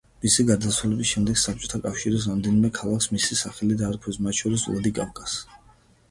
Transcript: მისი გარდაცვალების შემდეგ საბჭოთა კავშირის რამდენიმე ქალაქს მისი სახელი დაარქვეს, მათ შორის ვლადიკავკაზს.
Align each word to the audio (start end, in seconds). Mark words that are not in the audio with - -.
მისი 0.25 0.43
გარდაცვალების 0.45 1.09
შემდეგ 1.09 1.35
საბჭოთა 1.41 1.79
კავშირის 1.83 2.25
რამდენიმე 2.29 2.71
ქალაქს 2.77 3.07
მისი 3.17 3.37
სახელი 3.41 3.77
დაარქვეს, 3.81 4.17
მათ 4.29 4.39
შორის 4.39 4.65
ვლადიკავკაზს. 4.71 5.37